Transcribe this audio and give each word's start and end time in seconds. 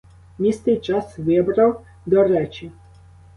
Місце 0.39 0.71
і 0.71 0.77
час 0.77 1.17
вибрав 1.19 1.85
до 2.05 2.23
речі. 2.23 2.71